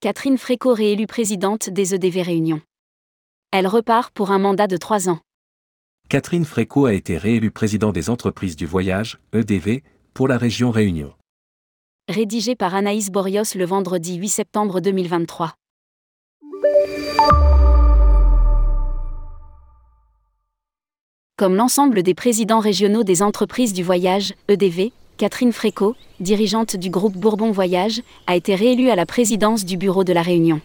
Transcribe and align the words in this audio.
Catherine 0.00 0.36
Fréco 0.36 0.74
réélue 0.74 1.06
présidente 1.06 1.70
des 1.70 1.94
EDV 1.94 2.20
Réunion. 2.20 2.60
Elle 3.50 3.66
repart 3.66 4.12
pour 4.12 4.30
un 4.30 4.38
mandat 4.38 4.66
de 4.66 4.76
trois 4.76 5.08
ans. 5.08 5.20
Catherine 6.10 6.44
Fréco 6.44 6.84
a 6.84 6.92
été 6.92 7.16
réélue 7.16 7.50
président 7.50 7.92
des 7.92 8.10
entreprises 8.10 8.56
du 8.56 8.66
voyage, 8.66 9.18
EDV, 9.32 9.82
pour 10.12 10.28
la 10.28 10.36
région 10.36 10.70
Réunion. 10.70 11.14
Rédigé 12.10 12.56
par 12.56 12.74
Anaïs 12.74 13.10
Borios 13.10 13.54
le 13.54 13.64
vendredi 13.64 14.16
8 14.16 14.28
septembre 14.28 14.80
2023. 14.80 15.54
Comme 21.38 21.54
l'ensemble 21.54 22.02
des 22.02 22.14
présidents 22.14 22.60
régionaux 22.60 23.02
des 23.02 23.22
entreprises 23.22 23.72
du 23.72 23.82
voyage, 23.82 24.34
EDV, 24.48 24.92
Catherine 25.18 25.52
Fréco, 25.52 25.96
dirigeante 26.20 26.76
du 26.76 26.90
groupe 26.90 27.16
Bourbon 27.16 27.50
Voyage, 27.50 28.02
a 28.26 28.36
été 28.36 28.54
réélue 28.54 28.90
à 28.90 28.96
la 28.96 29.06
présidence 29.06 29.64
du 29.64 29.78
bureau 29.78 30.04
de 30.04 30.12
la 30.12 30.20
Réunion. 30.20 30.60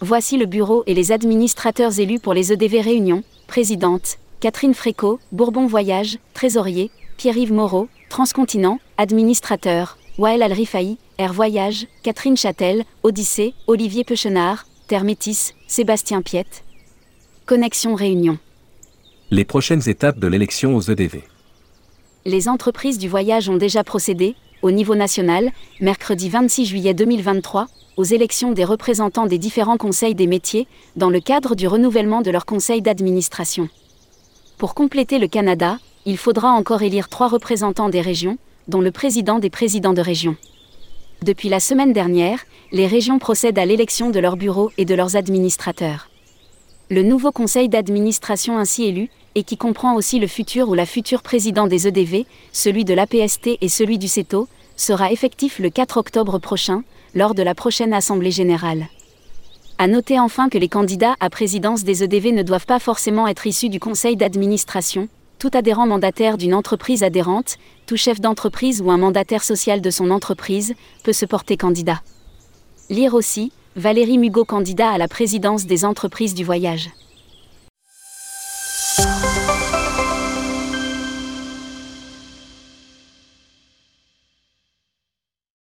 Voici 0.00 0.36
le 0.36 0.46
bureau 0.46 0.84
et 0.86 0.94
les 0.94 1.10
administrateurs 1.10 1.98
élus 1.98 2.20
pour 2.20 2.32
les 2.32 2.52
EDV 2.52 2.80
Réunion, 2.80 3.24
présidente, 3.48 4.18
Catherine 4.38 4.74
Fréco, 4.74 5.18
Bourbon 5.32 5.66
Voyage, 5.66 6.18
trésorier, 6.32 6.92
Pierre-Yves 7.16 7.52
Moreau, 7.52 7.88
transcontinent, 8.08 8.78
administrateur, 8.98 9.98
Wael 10.16 10.42
Al-Rifaï, 10.42 10.96
Air 11.18 11.32
Voyage, 11.32 11.88
Catherine 12.04 12.36
Châtel, 12.36 12.84
Odyssée, 13.02 13.54
Olivier 13.66 14.04
Pechenard, 14.04 14.66
Terre 14.86 15.02
Métis, 15.02 15.54
Sébastien 15.66 16.22
Piette. 16.22 16.62
Connexion 17.46 17.96
Réunion. 17.96 18.38
Les 19.32 19.44
prochaines 19.44 19.88
étapes 19.88 20.20
de 20.20 20.28
l'élection 20.28 20.76
aux 20.76 20.82
EDV. 20.82 21.22
Les 22.26 22.48
entreprises 22.48 22.98
du 22.98 23.08
voyage 23.08 23.48
ont 23.48 23.56
déjà 23.56 23.84
procédé, 23.84 24.34
au 24.60 24.72
niveau 24.72 24.96
national, 24.96 25.52
mercredi 25.80 26.28
26 26.28 26.66
juillet 26.66 26.92
2023, 26.92 27.68
aux 27.96 28.02
élections 28.02 28.50
des 28.50 28.64
représentants 28.64 29.26
des 29.26 29.38
différents 29.38 29.76
conseils 29.76 30.16
des 30.16 30.26
métiers, 30.26 30.66
dans 30.96 31.08
le 31.08 31.20
cadre 31.20 31.54
du 31.54 31.68
renouvellement 31.68 32.22
de 32.22 32.32
leur 32.32 32.44
conseil 32.44 32.82
d'administration. 32.82 33.68
Pour 34.58 34.74
compléter 34.74 35.20
le 35.20 35.28
Canada, 35.28 35.78
il 36.04 36.18
faudra 36.18 36.50
encore 36.50 36.82
élire 36.82 37.08
trois 37.08 37.28
représentants 37.28 37.90
des 37.90 38.00
régions, 38.00 38.38
dont 38.66 38.80
le 38.80 38.90
président 38.90 39.38
des 39.38 39.48
présidents 39.48 39.94
de 39.94 40.02
région. 40.02 40.34
Depuis 41.22 41.48
la 41.48 41.60
semaine 41.60 41.92
dernière, 41.92 42.40
les 42.72 42.88
régions 42.88 43.20
procèdent 43.20 43.60
à 43.60 43.66
l'élection 43.66 44.10
de 44.10 44.18
leurs 44.18 44.36
bureaux 44.36 44.72
et 44.78 44.84
de 44.84 44.96
leurs 44.96 45.14
administrateurs. 45.14 46.08
Le 46.90 47.04
nouveau 47.04 47.30
conseil 47.30 47.68
d'administration 47.68 48.58
ainsi 48.58 48.82
élu, 48.82 49.10
et 49.36 49.44
qui 49.44 49.58
comprend 49.58 49.94
aussi 49.94 50.18
le 50.18 50.26
futur 50.26 50.70
ou 50.70 50.74
la 50.74 50.86
future 50.86 51.22
président 51.22 51.66
des 51.66 51.86
EDV, 51.86 52.24
celui 52.52 52.84
de 52.86 52.94
l'APST 52.94 53.58
et 53.60 53.68
celui 53.68 53.98
du 53.98 54.08
CETO, 54.08 54.48
sera 54.76 55.12
effectif 55.12 55.58
le 55.58 55.68
4 55.68 55.98
octobre 55.98 56.38
prochain, 56.38 56.82
lors 57.14 57.34
de 57.34 57.42
la 57.42 57.54
prochaine 57.54 57.92
Assemblée 57.92 58.30
générale. 58.30 58.88
À 59.78 59.88
noter 59.88 60.18
enfin 60.18 60.48
que 60.48 60.56
les 60.56 60.70
candidats 60.70 61.16
à 61.20 61.28
présidence 61.28 61.84
des 61.84 62.02
EDV 62.02 62.32
ne 62.32 62.42
doivent 62.42 62.64
pas 62.64 62.78
forcément 62.78 63.28
être 63.28 63.46
issus 63.46 63.68
du 63.68 63.78
conseil 63.78 64.16
d'administration. 64.16 65.08
Tout 65.38 65.50
adhérent 65.52 65.86
mandataire 65.86 66.38
d'une 66.38 66.54
entreprise 66.54 67.02
adhérente, 67.02 67.58
tout 67.84 67.98
chef 67.98 68.22
d'entreprise 68.22 68.80
ou 68.80 68.90
un 68.90 68.96
mandataire 68.96 69.44
social 69.44 69.82
de 69.82 69.90
son 69.90 70.10
entreprise 70.10 70.74
peut 71.02 71.12
se 71.12 71.26
porter 71.26 71.58
candidat. 71.58 72.00
Lire 72.88 73.12
aussi, 73.12 73.52
Valérie 73.76 74.16
Mugot 74.16 74.46
candidat 74.46 74.88
à 74.88 74.96
la 74.96 75.08
présidence 75.08 75.66
des 75.66 75.84
entreprises 75.84 76.32
du 76.32 76.42
voyage. 76.42 76.88